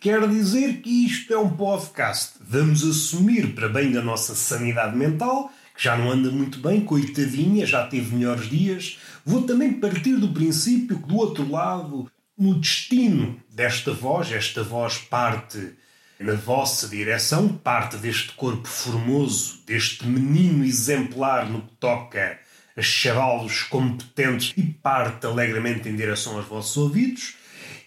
[0.00, 2.34] Quer dizer que isto é um podcast.
[2.40, 7.64] Vamos assumir, para bem da nossa sanidade mental, que já não anda muito bem, coitadinha,
[7.64, 8.98] já teve melhores dias.
[9.24, 14.98] Vou também partir do princípio que, do outro lado, no destino desta voz, esta voz
[14.98, 15.74] parte
[16.20, 22.38] na vossa direção, parte deste corpo formoso, deste menino exemplar no que toca
[22.76, 27.34] a chavalos competentes e parte alegremente em direção aos vossos ouvidos.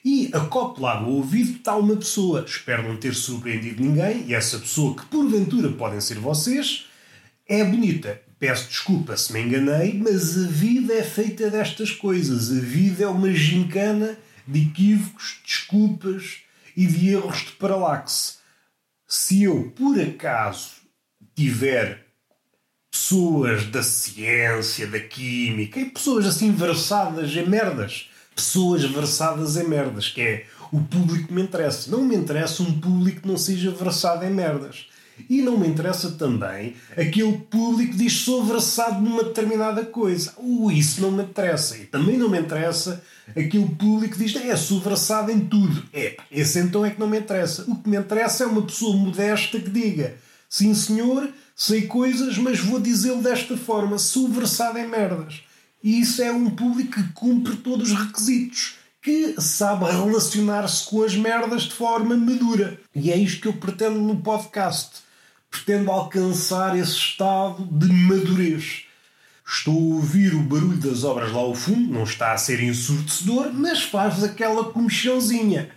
[0.03, 2.43] E acoplado ao ouvido está uma pessoa.
[2.47, 4.25] Espero não ter surpreendido ninguém.
[4.27, 6.85] E essa pessoa, que porventura podem ser vocês,
[7.47, 8.21] é bonita.
[8.39, 12.49] Peço desculpa se me enganei, mas a vida é feita destas coisas.
[12.49, 14.17] A vida é uma gincana
[14.47, 16.37] de equívocos, desculpas
[16.75, 18.35] e de erros de paralaxe.
[19.05, 20.71] Se eu, por acaso,
[21.35, 22.05] tiver
[22.89, 28.09] pessoas da ciência, da química e pessoas assim versadas em merdas,
[28.39, 31.91] pessoas versadas em merdas, que é o público que me interessa.
[31.91, 34.87] Não me interessa um público que não seja versado em merdas.
[35.29, 40.33] E não me interessa também aquele público que diz sou versado numa determinada coisa.
[40.37, 41.77] Uh, isso não me interessa.
[41.77, 45.83] E também não me interessa aquele público que diz é, sou versado em tudo.
[45.91, 47.65] É, esse então é que não me interessa.
[47.67, 50.15] O que me interessa é uma pessoa modesta que diga
[50.49, 55.43] sim senhor, sei coisas, mas vou dizê-lo desta forma, sou versado em merdas.
[55.81, 61.15] E isso é um público que cumpre todos os requisitos que sabe relacionar-se com as
[61.15, 62.79] merdas de forma madura.
[62.93, 65.09] E é isto que eu pretendo no podcast
[65.49, 68.85] pretendo alcançar esse estado de madurez.
[69.47, 73.51] Estou a ouvir o barulho das obras lá ao fundo, não está a ser ensurdecedor,
[73.51, 75.71] mas faz aquela comichãozinha.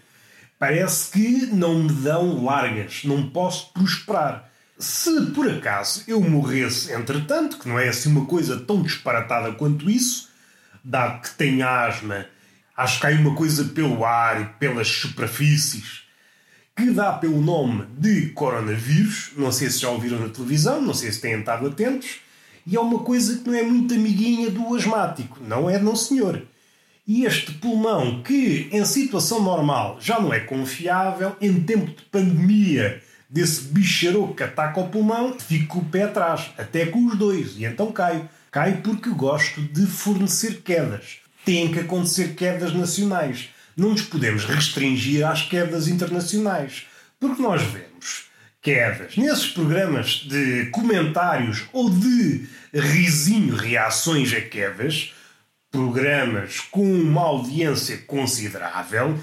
[0.58, 4.51] Parece que não me dão largas, não posso prosperar.
[4.82, 9.88] Se por acaso eu morresse entretanto, que não é assim uma coisa tão disparatada quanto
[9.88, 10.28] isso,
[10.82, 12.26] dado que tenho asma,
[12.76, 16.02] acho que há uma coisa pelo ar e pelas superfícies
[16.76, 19.30] que dá pelo nome de coronavírus.
[19.36, 22.16] Não sei se já ouviram na televisão, não sei se têm estado atentos.
[22.66, 25.38] E é uma coisa que não é muito amiguinha do asmático.
[25.46, 26.42] Não é, não senhor.
[27.06, 33.00] E este pulmão, que em situação normal já não é confiável, em tempo de pandemia,
[33.32, 37.64] desse bicharoco que ataca o pulmão, fico o pé atrás, até com os dois, e
[37.64, 38.28] então caio.
[38.50, 41.16] Caio porque gosto de fornecer quedas.
[41.44, 46.86] Tem que acontecer quedas nacionais não nos podemos restringir às quedas internacionais,
[47.18, 48.26] porque nós vemos
[48.60, 55.14] quedas nesses programas de comentários ou de risinho, reações a quedas,
[55.70, 59.18] programas com uma audiência considerável,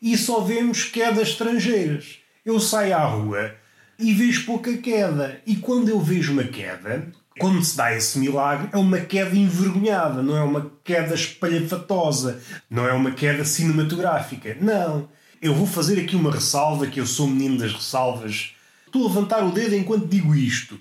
[0.00, 2.19] e só vemos quedas estrangeiras.
[2.44, 3.54] Eu saio à rua
[3.98, 8.68] e vejo pouca queda, e quando eu vejo uma queda, quando se dá esse milagre,
[8.72, 14.56] é uma queda envergonhada, não é uma queda espalhafatosa, não é uma queda cinematográfica.
[14.60, 15.08] Não.
[15.40, 18.54] Eu vou fazer aqui uma ressalva, que eu sou menino das ressalvas.
[18.86, 20.78] Estou a levantar o dedo enquanto digo isto.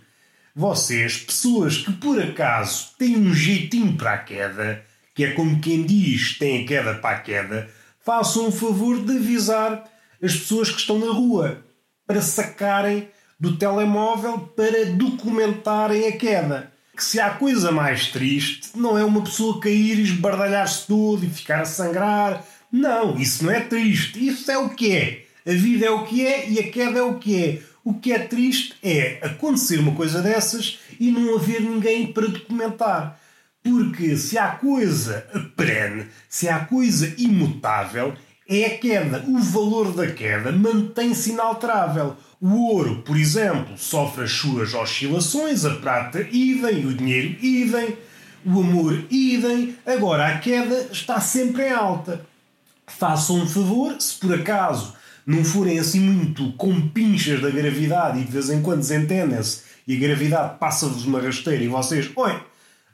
[0.55, 4.83] Vocês, pessoas que por acaso têm um jeitinho para a queda,
[5.13, 7.69] que é como quem diz tem a queda para a queda,
[8.03, 9.83] façam o favor de avisar
[10.21, 11.63] as pessoas que estão na rua
[12.05, 13.07] para sacarem
[13.39, 16.71] do telemóvel para documentarem a queda.
[16.95, 21.29] Que se há coisa mais triste, não é uma pessoa cair e esbardalhar-se todo e
[21.29, 22.45] ficar a sangrar.
[22.69, 24.27] Não, isso não é triste.
[24.27, 25.25] Isso é o que é.
[25.47, 27.61] A vida é o que é e a queda é o que é.
[27.83, 33.17] O que é triste é acontecer uma coisa dessas e não haver ninguém para documentar.
[33.63, 35.25] Porque se há coisa
[35.55, 38.13] perene, se há coisa imutável,
[38.49, 39.23] é a queda.
[39.27, 42.17] O valor da queda mantém-se inalterável.
[42.41, 47.95] O ouro, por exemplo, sofre as suas oscilações, a prata idem, o dinheiro idem,
[48.45, 49.75] o amor idem.
[49.85, 52.25] Agora a queda está sempre em alta.
[52.87, 54.95] Façam um favor, se por acaso
[55.25, 59.95] não forem assim muito com pinchas da gravidade e de vez em quando desentendem-se e
[59.95, 62.39] a gravidade passa-vos uma rasteira e vocês, oi,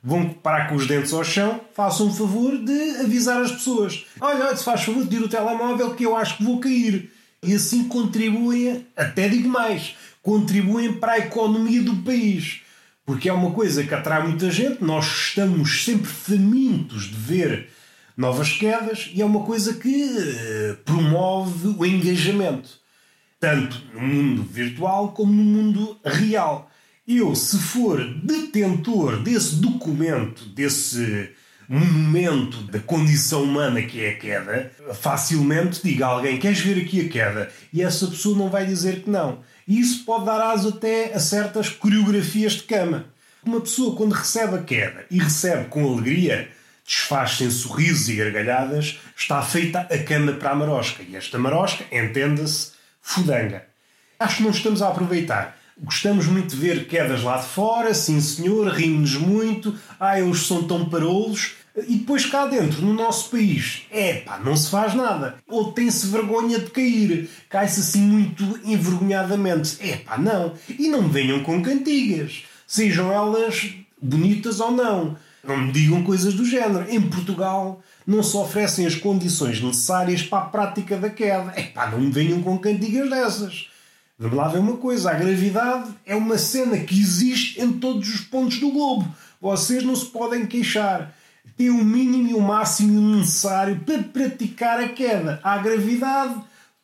[0.05, 4.05] vão parar com os dentes ao chão, façam um favor de avisar as pessoas.
[4.21, 7.11] Olha, olha, se faz favor de ir o telemóvel que eu acho que vou cair
[7.41, 12.61] e assim contribuem, até digo mais, contribuem para a economia do país.
[13.03, 17.69] Porque é uma coisa que atrai muita gente, nós estamos sempre famintos de ver
[18.15, 22.79] novas quedas e é uma coisa que uh, promove o engajamento,
[23.39, 26.69] tanto no mundo virtual como no mundo real.
[27.07, 31.29] Eu, se for detentor desse documento, desse
[31.69, 37.05] monumento da condição humana que é a queda, facilmente diga a alguém: Queres ver aqui
[37.05, 37.51] a queda?
[37.71, 39.43] E essa pessoa não vai dizer que não.
[39.67, 43.05] E isso pode dar aso até a certas coreografias de cama.
[43.45, 46.49] Uma pessoa, quando recebe a queda e recebe com alegria,
[46.83, 51.03] desfaz-se em sorrisos e gargalhadas, está feita a cama para a marosca.
[51.07, 53.63] E esta marosca, entenda-se, fudanga.
[54.19, 55.55] Acho que não estamos a aproveitar.
[55.83, 60.63] Gostamos muito de ver quedas lá de fora, sim senhor, rimos-nos muito, ai, eles são
[60.63, 61.55] tão parolos.
[61.89, 65.35] E depois cá dentro, no nosso país, é pá, não se faz nada.
[65.45, 69.77] Ou tem-se vergonha de cair, cai-se assim muito envergonhadamente.
[69.81, 70.53] É pá, não.
[70.69, 75.17] E não me venham com cantigas, sejam elas bonitas ou não.
[75.43, 76.89] Não me digam coisas do género.
[76.89, 81.51] Em Portugal não se oferecem as condições necessárias para a prática da queda.
[81.57, 83.67] É pá, não me venham com cantigas dessas.
[84.17, 88.21] Vamos lá ver uma coisa: a gravidade é uma cena que existe em todos os
[88.21, 89.05] pontos do globo.
[89.41, 91.13] Vocês não se podem queixar.
[91.57, 95.39] Tem o mínimo e o máximo necessário para praticar a queda.
[95.43, 96.35] A gravidade,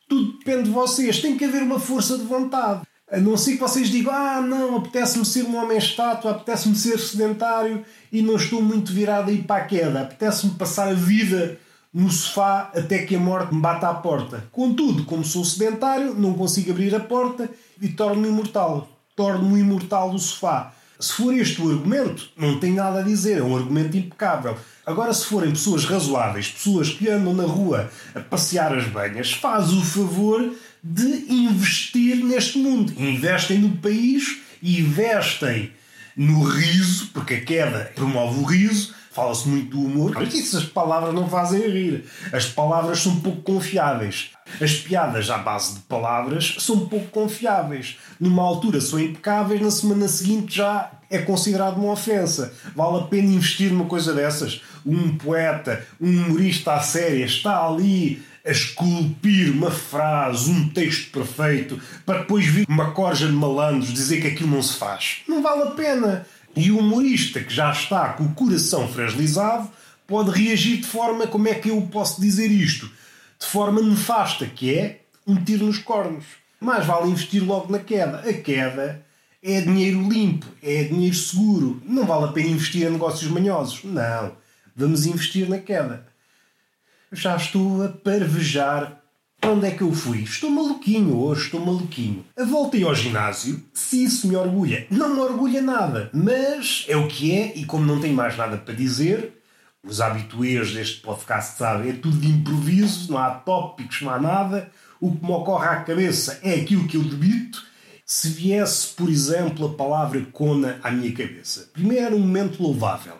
[0.08, 1.20] tudo depende de vocês.
[1.20, 2.82] Tem que haver uma força de vontade.
[3.10, 6.98] A não ser que vocês digam, ah, não, apetece-me ser um homem estátua, apetece-me ser
[6.98, 10.02] sedentário e não estou muito virado a ir para a queda.
[10.02, 11.58] Apetece-me passar a vida
[11.92, 14.44] no sofá até que a morte me bata à porta.
[14.50, 17.50] Contudo, como sou sedentário, não consigo abrir a porta
[17.80, 18.88] e torno-me imortal.
[19.14, 20.72] Torno-me imortal do sofá.
[20.98, 24.56] Se for este o argumento, não tenho nada a dizer, é um argumento impecável.
[24.86, 29.72] Agora, se forem pessoas razoáveis, pessoas que andam na rua a passear as banhas, faz
[29.72, 32.92] o favor de investir neste mundo.
[32.96, 35.72] Investem no país investem
[36.16, 38.94] no riso, porque a queda promove o riso.
[39.12, 42.04] Fala-se muito do humor, mas essas palavras não fazem rir.
[42.32, 44.30] As palavras são pouco confiáveis.
[44.58, 47.98] As piadas à base de palavras são pouco confiáveis.
[48.18, 52.54] Numa altura são impecáveis, na semana seguinte já é considerado uma ofensa.
[52.74, 54.62] Vale a pena investir numa coisa dessas?
[54.84, 61.80] Um poeta, um humorista à séria está ali a esculpir uma frase, um texto perfeito,
[62.04, 65.18] para depois vir uma corja de malandros dizer que aquilo não se faz.
[65.28, 66.26] Não vale a pena.
[66.54, 69.70] E o humorista que já está com o coração fragilizado
[70.06, 72.90] pode reagir de forma, como é que eu posso dizer isto?
[73.38, 76.24] De forma nefasta, que é um tiro nos cornos.
[76.60, 78.18] Mais vale investir logo na queda.
[78.18, 79.04] A queda
[79.42, 81.82] é dinheiro limpo, é dinheiro seguro.
[81.84, 83.82] Não vale a pena investir em negócios manhosos.
[83.84, 84.32] Não.
[84.76, 86.12] Vamos investir na queda
[87.12, 89.01] já estou a parvejar.
[89.44, 90.22] Onde é que eu fui?
[90.22, 92.24] Estou maluquinho hoje, estou maluquinho.
[92.38, 94.86] A voltei ao ginásio, se isso me orgulha.
[94.88, 98.56] Não me orgulha nada, mas é o que é, e como não tenho mais nada
[98.56, 99.42] para dizer,
[99.82, 104.70] os habituês deste podcast sabem, é tudo de improviso, não há tópicos, não há nada.
[105.00, 107.64] O que me ocorre à cabeça é aquilo que eu debito.
[108.06, 113.14] Se viesse, por exemplo, a palavra cona à minha cabeça, primeiro um momento louvável.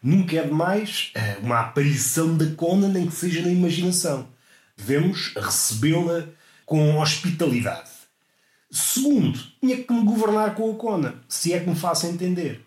[0.00, 4.28] Nunca é demais eh, uma aparição da Conan, nem que seja na imaginação.
[4.76, 6.24] Devemos recebê-la
[6.66, 7.90] com hospitalidade.
[8.70, 12.66] Segundo, tinha que me governar com o Conan, se é que me faça entender.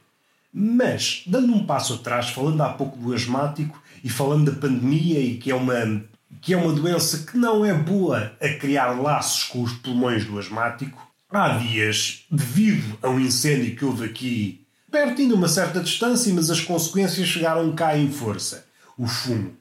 [0.54, 5.38] Mas, dando um passo atrás, falando há pouco do asmático e falando da pandemia e
[5.38, 6.04] que é uma,
[6.42, 10.40] que é uma doença que não é boa a criar laços com os pulmões do
[10.40, 16.50] asmático, há dias, devido a um incêndio que houve aqui pertinho uma certa distância, mas
[16.50, 18.66] as consequências chegaram cá em força.
[18.98, 19.56] O fumo.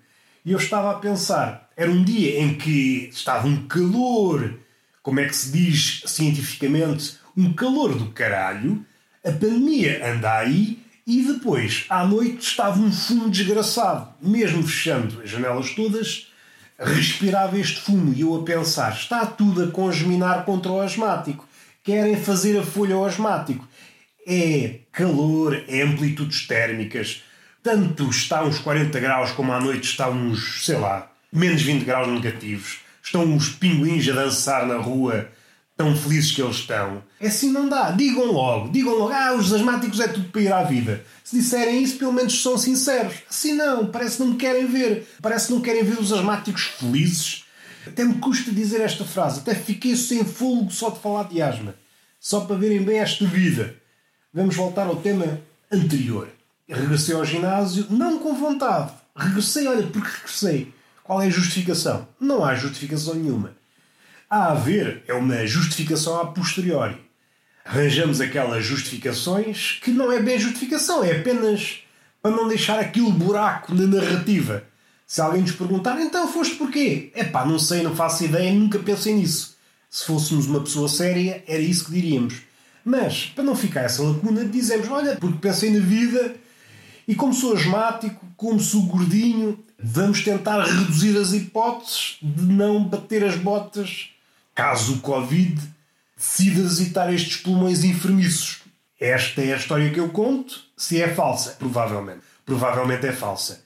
[0.47, 4.55] E eu estava a pensar, era um dia em que estava um calor,
[5.03, 8.87] como é que se diz cientificamente, um calor do caralho,
[9.25, 14.15] a pandemia anda aí e depois, à noite, estava um fumo desgraçado.
[14.23, 16.29] Mesmo fechando as janelas todas,
[16.79, 21.45] respirava este fumo e eu a pensar, está tudo a congeminar contra o asmático.
[21.83, 23.67] Querem fazer a folha ao asmático
[24.27, 27.23] é calor, é amplitudes térmicas.
[27.67, 32.07] Tanto está uns 40 graus como à noite está uns, sei lá, menos 20 graus
[32.07, 32.79] negativos.
[33.03, 35.29] Estão os pinguins a dançar na rua,
[35.77, 37.03] tão felizes que eles estão.
[37.19, 37.91] É assim não dá.
[37.91, 41.05] Digam logo, digam logo, ah, os asmáticos é tudo para ir à vida.
[41.25, 43.17] Se disserem isso, pelo menos são sinceros.
[43.29, 45.05] Assim não, parece que não me querem ver.
[45.21, 47.47] Parece que não querem ver os asmáticos felizes.
[47.85, 51.75] Até me custa dizer esta frase, até fiquei sem fogo só de falar de asma.
[52.21, 53.75] Só para verem bem esta vida.
[54.33, 55.41] Vamos voltar ao tema
[55.73, 56.36] anterior.
[56.69, 58.93] Regressei ao ginásio, não com vontade.
[59.15, 60.75] Regressei, olha, porque regressei.
[61.05, 62.09] Qual é a justificação?
[62.19, 63.53] Não há justificação nenhuma.
[64.29, 66.97] A haver é uma justificação a posteriori.
[67.65, 71.81] Arranjamos aquelas justificações que não é bem justificação, é apenas
[72.21, 74.65] para não deixar aquele buraco na narrativa.
[75.07, 77.13] Se alguém nos perguntar, então foste porquê?
[77.15, 79.57] É pá, não sei, não faço ideia, nunca pensei nisso.
[79.89, 82.43] Se fôssemos uma pessoa séria, era isso que diríamos.
[82.85, 86.35] Mas, para não ficar essa lacuna, dizemos: olha, porque pensei na vida
[87.07, 93.25] e como sou asmático, como sou gordinho, vamos tentar reduzir as hipóteses de não bater
[93.25, 94.11] as botas
[94.55, 95.61] caso o Covid
[96.17, 98.63] decida visitar estes pulmões enfermiços.
[98.99, 100.65] Esta é a história que eu conto.
[100.75, 102.23] Se é falsa, provavelmente.
[102.45, 103.63] Provavelmente é falsa.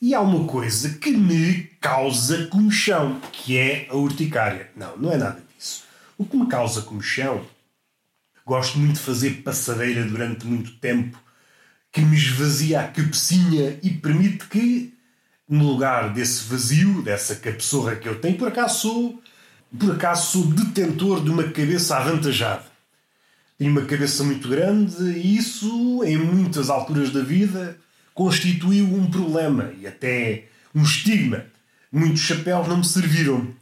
[0.00, 4.70] E há uma coisa que me causa comichão, que é a urticária.
[4.74, 5.84] Não, não é nada disso.
[6.16, 7.44] o que me causa comichão.
[8.44, 11.18] Gosto muito de fazer passadeira durante muito tempo,
[11.96, 14.92] que me esvazia a cabecinha e permite que,
[15.48, 19.22] no lugar desse vazio, dessa cabeçorra que eu tenho, por acaso sou,
[19.78, 22.66] por acaso sou detentor de uma cabeça avantajada.
[23.56, 27.78] Tenho uma cabeça muito grande e isso, em muitas alturas da vida,
[28.12, 31.46] constituiu um problema e até um estigma.
[31.90, 33.54] Muitos chapéus não me serviram.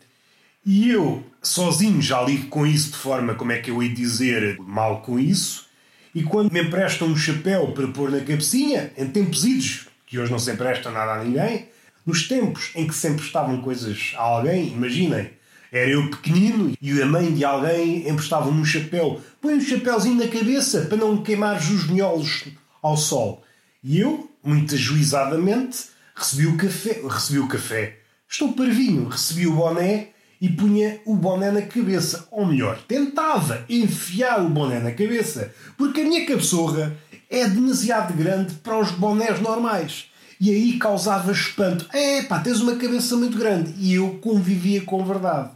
[0.67, 4.59] E eu, sozinho, já lido com isso de forma, como é que eu ia dizer,
[4.59, 5.73] mal com isso.
[6.15, 10.31] E quando me emprestam um chapéu para pôr na cabecinha, em tempos idos, que hoje
[10.31, 11.69] não se empresta nada a ninguém,
[12.07, 15.31] nos tempos em que se emprestavam coisas a alguém, imaginem,
[15.73, 19.21] era eu pequenino e a mãe de alguém emprestava-me um chapéu.
[19.41, 22.45] Põe um chapéuzinho na cabeça para não queimar os miolos
[22.81, 23.43] ao sol.
[23.83, 27.01] E eu, muito ajuizadamente, recebi o café.
[27.03, 27.99] Recebi o café.
[28.29, 29.09] Estou parvinho.
[29.09, 32.27] Recebi o boné e punha o boné na cabeça.
[32.31, 35.53] Ou melhor, tentava enfiar o boné na cabeça.
[35.77, 36.97] Porque a minha cabeçorra
[37.31, 40.07] é demasiado grande para os bonés normais.
[40.41, 41.87] E aí causava espanto.
[41.93, 43.75] É pá, tens uma cabeça muito grande.
[43.79, 45.51] E eu convivia com verdade.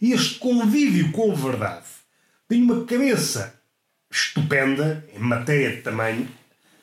[0.00, 1.84] Este convívio com verdade
[2.48, 3.54] tem uma cabeça
[4.10, 6.28] estupenda em matéria de tamanho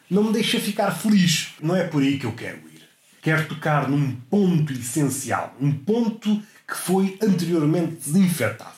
[0.10, 1.50] não me deixa ficar feliz.
[1.62, 2.82] Não é por aí que eu quero ir.
[3.22, 8.78] Quero tocar num ponto essencial, um ponto que foi anteriormente desinfetado.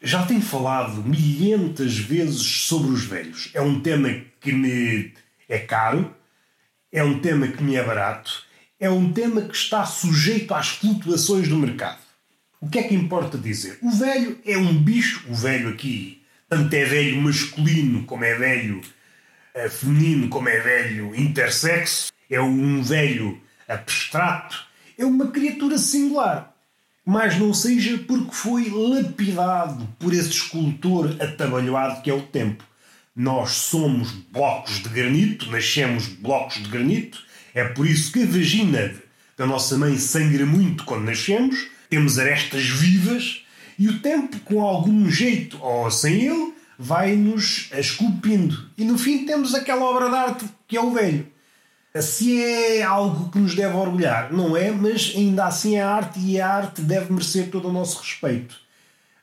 [0.00, 3.50] Já tenho falado milhentas vezes sobre os velhos.
[3.54, 5.12] É um tema que me
[5.48, 6.14] é caro,
[6.92, 8.44] é um tema que me é barato,
[8.78, 11.98] é um tema que está sujeito às flutuações do mercado.
[12.60, 13.78] O que é que importa dizer?
[13.82, 18.80] O velho é um bicho, o velho aqui, tanto é velho masculino como é velho
[19.54, 24.66] é feminino como é velho intersexo, é um velho abstrato,
[24.98, 26.53] é uma criatura singular.
[27.04, 32.64] Mas não seja porque foi lapidado por esse escultor atabalhoado que é o tempo.
[33.14, 37.22] Nós somos blocos de granito, nascemos blocos de granito,
[37.54, 38.94] é por isso que a vagina
[39.36, 43.42] da nossa mãe sangra muito quando nascemos, temos arestas vivas
[43.78, 48.70] e o tempo, com algum jeito ou sem ele, vai-nos esculpindo.
[48.76, 51.26] E no fim temos aquela obra de arte que é o velho.
[52.00, 56.40] Se é algo que nos deve orgulhar, não é, mas ainda assim é arte e
[56.40, 58.56] a arte deve merecer todo o nosso respeito.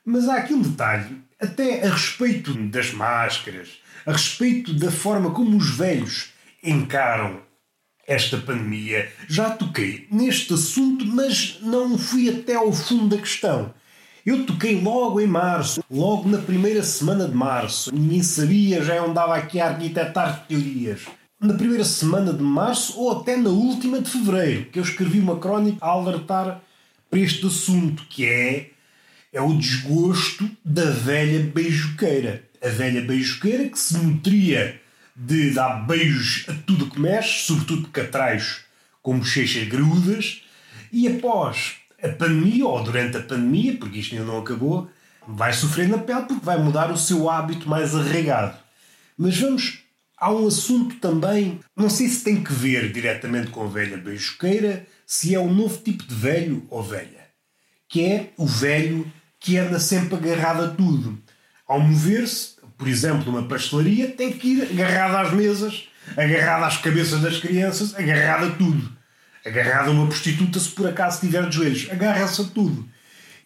[0.05, 3.67] Mas há aqui um detalhe, até a respeito das máscaras,
[4.05, 6.29] a respeito da forma como os velhos
[6.63, 7.41] encaram
[8.07, 9.11] esta pandemia.
[9.27, 13.73] Já toquei neste assunto, mas não fui até ao fundo da questão.
[14.25, 17.93] Eu toquei logo em março, logo na primeira semana de março.
[17.93, 21.01] Ninguém sabia, já andava aqui a arquitetar teorias.
[21.41, 25.39] Na primeira semana de março ou até na última de fevereiro, que eu escrevi uma
[25.39, 26.61] crónica a alertar
[27.09, 28.69] para este assunto, que é,
[29.33, 32.43] é o desgosto da velha beijoqueira.
[32.63, 34.79] A velha beijoqueira que se nutria
[35.15, 38.59] de dar beijos a tudo que mexe, sobretudo catrais
[39.01, 40.43] com bochechas grudas,
[40.91, 44.91] e após a pandemia ou durante a pandemia, porque isto ainda não acabou,
[45.27, 48.59] vai sofrer na pele porque vai mudar o seu hábito mais arraigado.
[49.17, 49.80] Mas vamos
[50.21, 55.35] há um assunto também, não sei se tem que ver diretamente com velha beijoqueira, se
[55.35, 57.27] é um novo tipo de velho ou velha,
[57.89, 61.21] que é o velho que anda sempre agarrado a tudo.
[61.67, 67.19] Ao mover-se, por exemplo, numa pastelaria, tem que ir agarrado às mesas, agarrado às cabeças
[67.19, 69.01] das crianças, agarrado a tudo
[69.45, 71.87] agarrado a uma prostituta se por acaso tiver de joelhos.
[71.89, 72.87] Agarra-se a tudo.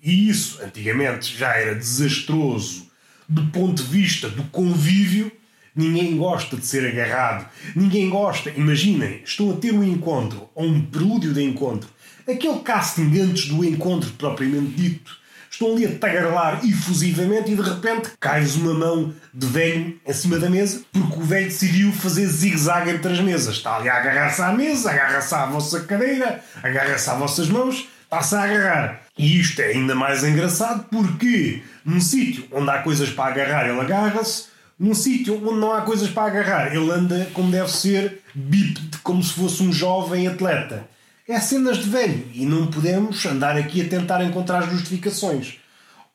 [0.04, 2.92] E isso, antigamente, já era desastroso
[3.28, 5.32] do ponto de vista do convívio.
[5.76, 7.48] Ninguém gosta de ser agarrado.
[7.76, 8.50] Ninguém gosta.
[8.52, 11.90] Imaginem, estão a ter um encontro, ou um prelúdio de encontro.
[12.28, 18.10] Aquele casting antes do encontro propriamente dito estão ali a tagarelar efusivamente e de repente
[18.20, 22.92] cai-vos uma mão de velho em cima da mesa porque o velho decidiu fazer zigue-zague
[22.92, 23.56] entre as mesas.
[23.56, 28.36] Está ali a agarrar-se à mesa, agarra-se à vossa cadeira, agarra-se às vossas mãos, está-se
[28.36, 29.02] a agarrar.
[29.18, 33.80] E isto é ainda mais engraçado porque num sítio onde há coisas para agarrar ele
[33.80, 38.98] agarra-se, num sítio onde não há coisas para agarrar ele anda como deve ser, bípede,
[39.04, 40.88] como se fosse um jovem atleta
[41.28, 45.56] é cenas de velho e não podemos andar aqui a tentar encontrar justificações.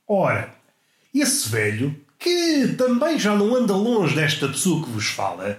[0.06, 0.54] Ora,
[1.12, 5.58] esse velho, que também já não anda longe desta pessoa que vos fala,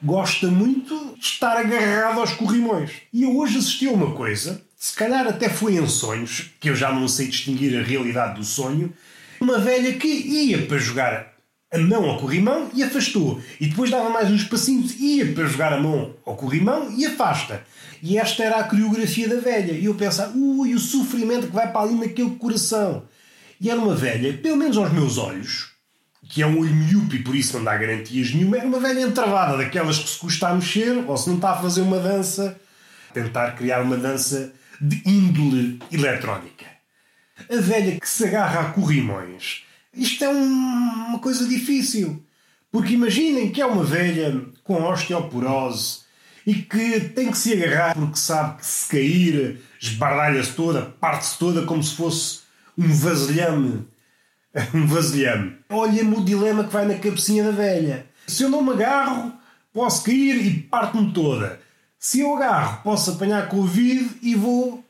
[0.00, 2.92] gosta muito de estar agarrado aos corrimões.
[3.12, 6.76] E eu hoje assisti a uma coisa, se calhar até foi em sonhos, que eu
[6.76, 8.92] já não sei distinguir a realidade do sonho,
[9.40, 11.31] uma velha que ia para jogar
[11.72, 13.40] a mão ao corrimão e afastou.
[13.58, 17.64] E depois dava mais uns passinhos, ia para jogar a mão ao corrimão e afasta.
[18.02, 19.72] E esta era a coreografia da velha.
[19.72, 23.04] E eu pensava, ui, o sofrimento que vai para ali naquele coração.
[23.58, 25.70] E era uma velha, pelo menos aos meus olhos,
[26.28, 29.00] que é um olho miúpe e por isso não dá garantias nenhuma, era uma velha
[29.00, 32.58] entravada, daquelas que se custa a mexer, ou se não está a fazer uma dança,
[33.14, 36.66] tentar criar uma dança de índole eletrónica.
[37.48, 39.62] A velha que se agarra a corrimões.
[39.94, 40.44] Isto é um,
[41.08, 42.22] uma coisa difícil.
[42.70, 46.00] Porque imaginem que é uma velha com osteoporose
[46.46, 51.66] e que tem que se agarrar porque sabe que se cair esbardalha-se toda, parte-se toda
[51.66, 52.40] como se fosse
[52.76, 53.86] um vasilhame.
[54.74, 55.56] Um vasilhame.
[55.70, 58.04] Olha-me o dilema que vai na cabecinha da velha.
[58.26, 59.32] Se eu não me agarro,
[59.72, 61.58] posso cair e parte-me toda.
[61.98, 64.84] Se eu agarro, posso apanhar Covid e vou,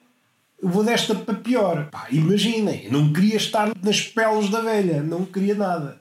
[0.63, 1.89] vou desta para pior.
[1.91, 6.01] Pá, imaginem, eu não queria estar nas peles da velha, não queria nada.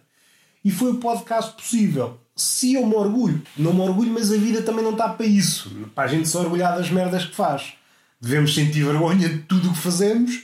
[0.63, 2.19] E foi o podcast possível.
[2.35, 5.71] Se eu me orgulho, não me orgulho, mas a vida também não está para isso.
[5.93, 7.73] Para a gente se orgulhar das merdas que faz.
[8.21, 10.43] Devemos sentir vergonha de tudo o que fazemos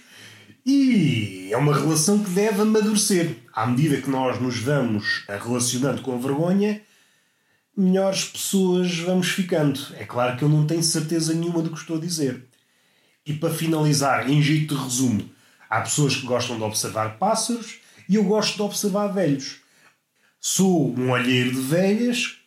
[0.69, 3.37] e é uma relação que deve amadurecer.
[3.53, 6.81] À medida que nós nos vamos relacionando com a vergonha,
[7.75, 9.79] melhores pessoas vamos ficando.
[9.93, 12.46] É claro que eu não tenho certeza nenhuma do que estou a dizer.
[13.27, 15.29] E para finalizar, em jeito de resumo,
[15.69, 17.75] há pessoas que gostam de observar pássaros
[18.07, 19.57] e eu gosto de observar velhos.
[20.39, 22.37] Sou um olheiro de velhas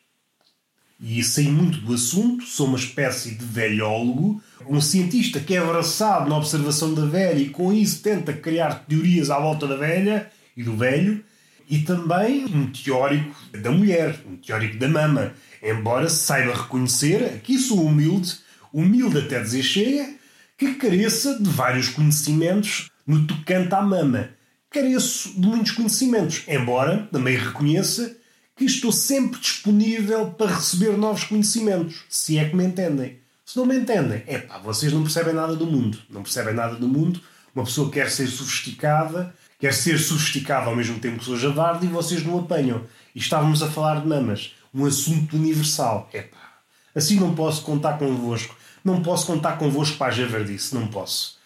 [0.98, 6.30] e sei muito do assunto, sou uma espécie de velhólogo, um cientista que é abraçado
[6.30, 10.62] na observação da velha e com isso tenta criar teorias à volta da velha e
[10.62, 11.22] do velho,
[11.68, 17.84] e também um teórico da mulher, um teórico da mama, embora saiba reconhecer, aqui sou
[17.84, 18.38] humilde,
[18.72, 20.19] humilde até dizer chega,
[20.60, 24.28] que careça de vários conhecimentos no tocante à mama.
[24.68, 28.14] Careço de muitos conhecimentos, embora também reconheça
[28.54, 33.20] que estou sempre disponível para receber novos conhecimentos, se é que me entendem.
[33.42, 35.98] Se não me entendem, é pá, vocês não percebem nada do mundo.
[36.10, 37.22] Não percebem nada do mundo.
[37.54, 41.88] Uma pessoa quer ser sofisticada, quer ser sofisticada ao mesmo tempo que sou javarde e
[41.88, 42.84] vocês não apanham.
[43.14, 46.10] E estávamos a falar de mamas, um assunto universal.
[46.12, 46.58] É pá,
[46.94, 48.59] assim não posso contar convosco.
[48.84, 51.38] Não posso contar convosco para a javardice, não posso.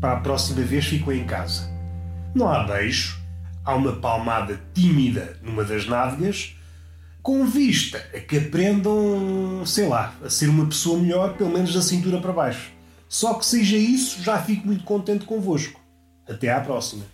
[0.00, 1.68] Para a próxima vez fico em casa.
[2.34, 3.18] Não há beijo,
[3.64, 6.54] há uma palmada tímida numa das nádegas,
[7.22, 11.80] com vista a que aprendam, sei lá, a ser uma pessoa melhor, pelo menos da
[11.80, 12.70] cintura para baixo.
[13.08, 15.80] Só que seja isso, já fico muito contente convosco.
[16.28, 17.13] Até à próxima.